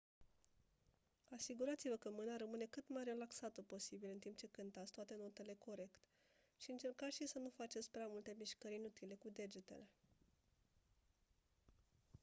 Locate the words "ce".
4.37-4.47